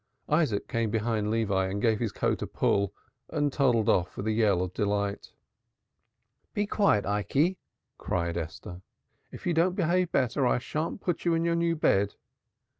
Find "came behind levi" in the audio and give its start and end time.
0.67-1.67